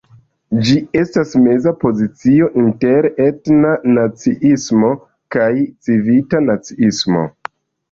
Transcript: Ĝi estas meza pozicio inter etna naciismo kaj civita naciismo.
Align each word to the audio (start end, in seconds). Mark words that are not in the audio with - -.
Ĝi 0.67 0.77
estas 1.01 1.35
meza 1.41 1.73
pozicio 1.83 2.47
inter 2.63 3.09
etna 3.27 3.75
naciismo 3.99 4.91
kaj 5.37 5.53
civita 5.69 6.45
naciismo. 6.51 7.25